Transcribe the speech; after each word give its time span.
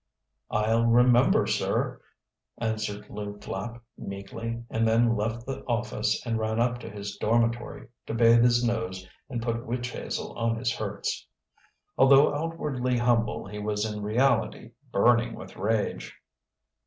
"I'll 0.49 0.87
remember, 0.87 1.45
sir," 1.45 2.01
answered 2.57 3.07
Lew 3.11 3.37
Flapp 3.39 3.83
meekly, 3.99 4.63
and 4.71 4.87
then 4.87 5.15
left 5.15 5.45
the 5.45 5.63
office 5.65 6.25
and 6.25 6.39
ran 6.39 6.59
up 6.59 6.79
to 6.79 6.89
his 6.89 7.17
dormitory, 7.17 7.87
to 8.07 8.15
bathe 8.15 8.41
his 8.41 8.63
nose 8.63 9.07
and 9.29 9.43
put 9.43 9.63
witch 9.67 9.89
hazel 9.91 10.35
on 10.35 10.55
his 10.55 10.73
hurts. 10.73 11.27
Although 11.99 12.33
outwardly 12.33 12.97
humble 12.97 13.45
he 13.45 13.59
was 13.59 13.85
in 13.85 14.01
reality 14.01 14.71
burning 14.91 15.35
with 15.35 15.55
rage. 15.55 16.15